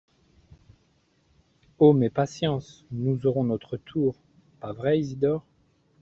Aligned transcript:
Oh! 1.77 1.93
mais 1.93 2.09
patience, 2.09 2.83
nous 2.89 3.27
aurons 3.27 3.43
notre 3.43 3.77
tour! 3.77 4.15
pas 4.59 4.73
vrai 4.73 4.97
Isidore? 4.97 5.45